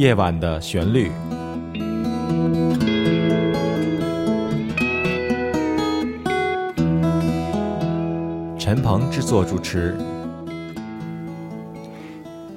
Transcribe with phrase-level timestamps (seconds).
[0.00, 1.12] 夜晚的旋律，
[8.58, 9.94] 陈鹏制作主持。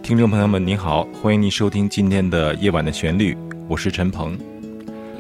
[0.01, 3.37] 听众朋友们，您好，欢迎您收听今天的夜晚的旋律，
[3.67, 4.39] 我是陈鹏。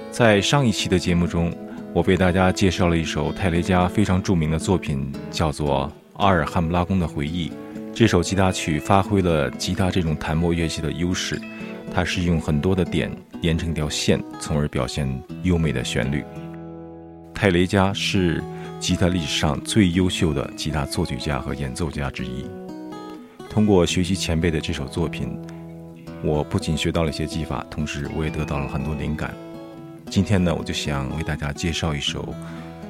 [0.09, 1.53] 在上一期的节目中，
[1.93, 7.49] 我为大家介绍了一首泰雷加非常著名的作品，叫做《阿尔汉布拉宫的回忆》。
[7.93, 11.37] 这首吉他曲发挥了吉他这种弹拨乐器的优势。
[11.93, 13.11] 它是用很多的点
[13.41, 15.07] 连成一条线，从而表现
[15.43, 16.23] 优美的旋律。
[17.33, 18.43] 泰雷加是
[18.79, 22.45] 吉他历史上最优秀的吉他作曲家和演奏家之一。
[23.49, 25.37] 通过学习前辈的这首作品，
[26.23, 29.31] 我不仅学到了一些技法，同时我也得到了很多灵感。
[30.09, 32.33] 今天呢，我就想为大家介绍一首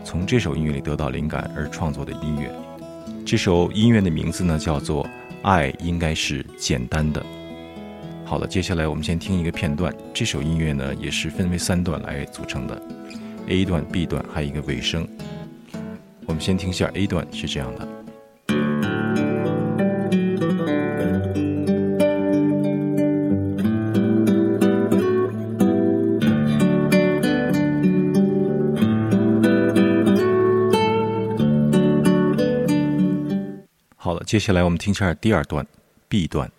[0.03, 2.49] 从这首音乐里得到灵感而创作的音乐。
[3.25, 5.03] 这首音乐的名字呢，叫做
[5.41, 7.21] 《爱应该是简单的》。
[8.33, 9.93] 好了，接下来我们先听一个片段。
[10.11, 12.81] 这首音乐呢，也是分为三段来组成的
[13.47, 15.07] ，A 段、B 段，还有一个尾声。
[16.25, 17.87] 我们先听一下 A 段，是这样的。
[33.95, 35.63] 好了，接下来我们听一下第二段
[36.09, 36.51] ，B 段。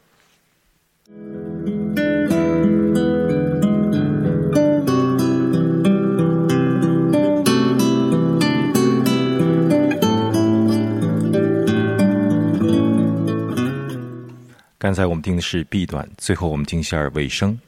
[14.84, 17.58] 刚才我们听的是 B 段，最后我们听一下尾声。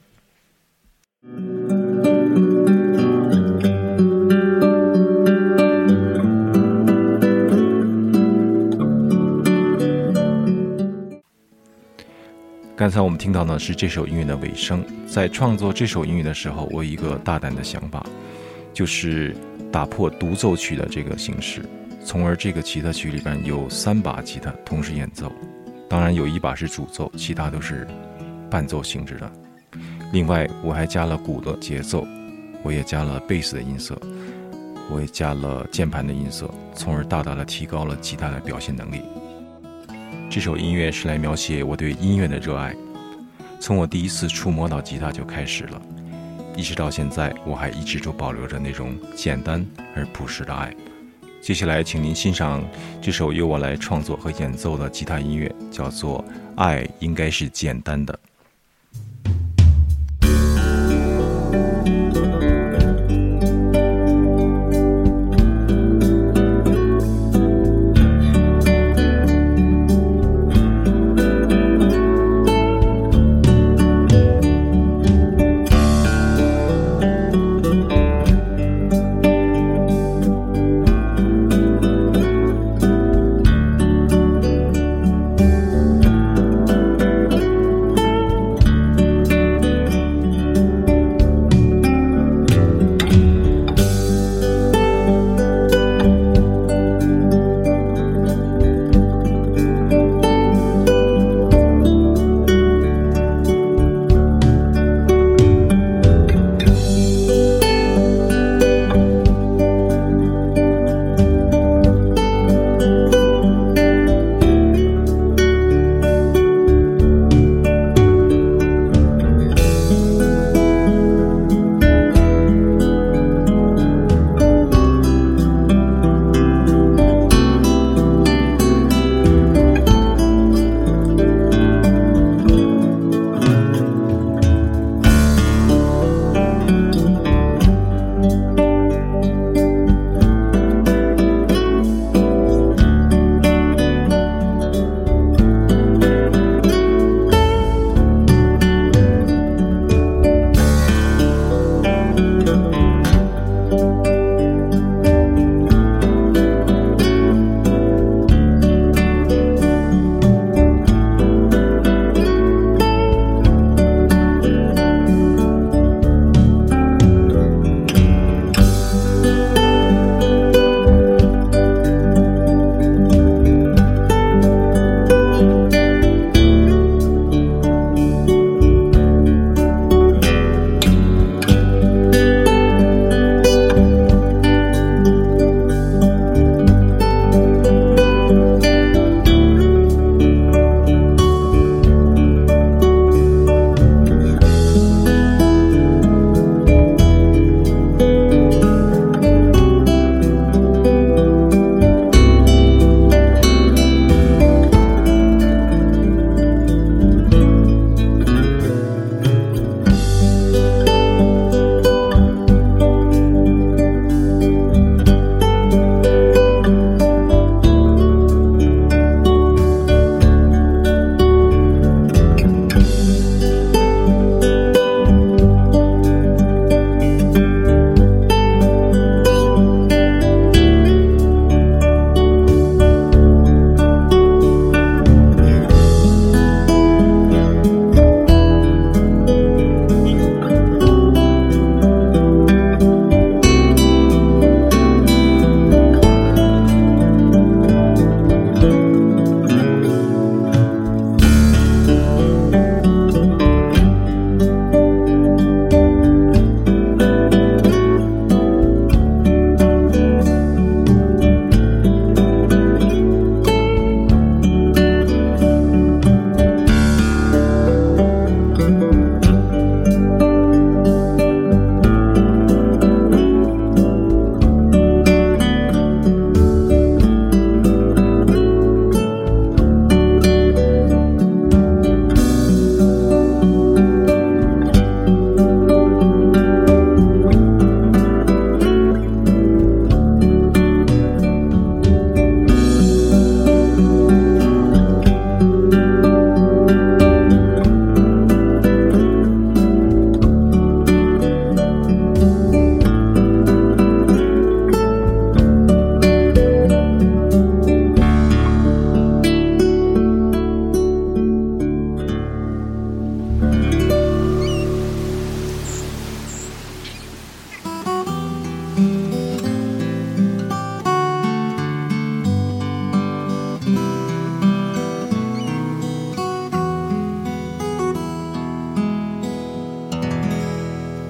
[12.75, 14.85] 刚才我们听到呢是这首音乐的尾声。
[15.07, 18.05] 在创作这首音乐的时候，我有一个大胆的想法，
[18.75, 19.35] 就是
[19.71, 21.63] 打破独奏曲的这个形式，
[22.05, 25.31] 从而这个吉他曲里边有三把吉他同时演奏。
[25.89, 27.87] 当然有一把是主奏，其他都是
[28.49, 29.31] 伴奏性质的。
[30.11, 32.05] 另外，我还加了鼓的节奏，
[32.63, 33.99] 我也加了贝斯的音色，
[34.89, 39.01] 我也加了键盘的音色，从而大大的提高了吉他的表现能力。
[40.29, 42.75] 这首音乐是来描写我对音乐的热爱，
[43.59, 45.81] 从我第一次触摸到吉他就开始了，
[46.55, 49.65] 一直到现在，我还一直都保留着那种简单
[49.95, 50.73] 而朴实的爱。
[51.39, 52.61] 接下来，请您欣赏
[53.01, 56.19] 这首由我来创作和演奏的吉他音乐，叫做
[56.57, 58.13] 《爱应该是简单的》。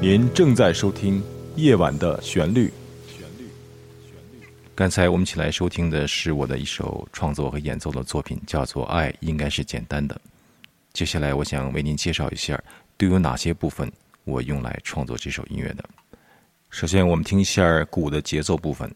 [0.09, 1.21] 您正在收听
[1.57, 2.69] 《夜晚的旋律》。
[4.73, 10.15] 刚才我们起来收听的是我的一首创作和演奏的作品，叫做《爱应该是简单的》。
[10.93, 12.57] 接下来，我想为您介绍一下
[12.95, 13.91] 都有哪些部分
[14.23, 15.83] 我用来创作这首音乐的。
[16.69, 18.89] 首先，我们听一下鼓的节奏部分。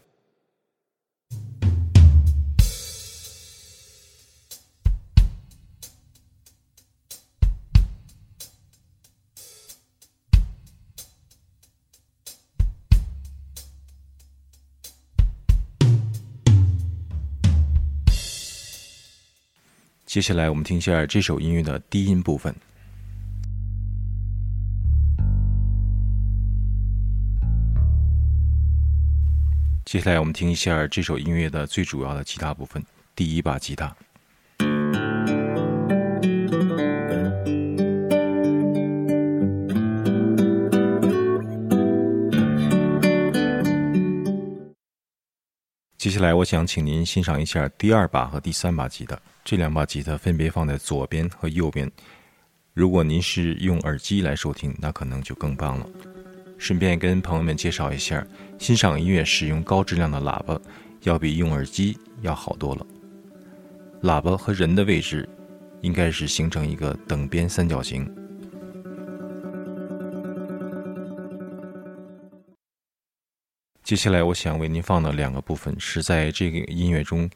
[20.12, 22.54] 接下来，我们听一下这首音乐的低音部分。
[29.86, 32.84] 接下来，我们听一下这首音乐的最主要的吉他部分，
[33.16, 33.96] 第一把吉他。
[46.02, 49.16] 接下来，我想请您欣赏一下第二把和第三把吉他。
[49.44, 51.88] 这两把吉他分别放在左边和右边。
[52.74, 55.86] 如果您是用耳机来收听，那可能就更棒了。
[56.58, 58.26] 顺便跟朋友们介绍一下，
[58.58, 60.60] 欣赏音乐使用高质量的喇叭，
[61.04, 62.84] 要比用耳机要好多了。
[64.02, 65.28] 喇叭和人的位置，
[65.82, 68.12] 应该是形成一个等边三角形。
[73.92, 77.28] 接下来，我想为您放的两个部分是在这个音乐中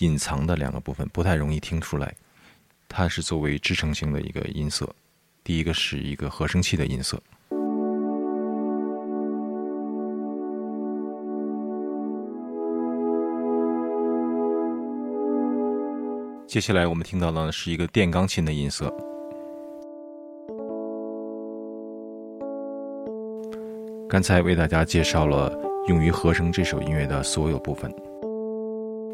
[0.00, 2.14] 隐藏的两个部分，不太容易听出来。
[2.86, 4.86] 它是作为支撑性的一个音色。
[5.42, 7.18] 第一个是一个合成器的音色。
[16.46, 18.94] 接下来我们听到的是一个电钢琴的音色。
[24.06, 25.69] 刚才为大家介绍了。
[25.88, 27.92] 用于合成这首音乐的所有部分。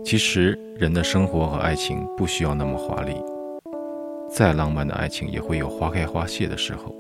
[0.05, 3.15] 其实，人的生活和爱情不需要那么华丽，
[4.31, 6.95] 再浪漫的爱情也会有花开花谢的时候。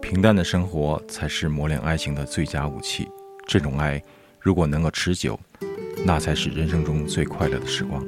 [0.00, 3.08] 平淡的生活才是磨练爱情的最佳武器。
[3.46, 4.02] 这种爱，
[4.40, 5.38] 如果能够持久，
[6.04, 8.04] 那才是人生中最快乐的时光。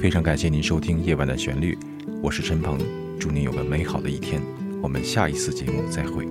[0.00, 1.74] 非常感谢您收听《夜晚的旋律》，
[2.22, 2.78] 我是陈鹏，
[3.18, 4.40] 祝您有个美好的一天。
[4.82, 6.26] 我们下一次节目再会。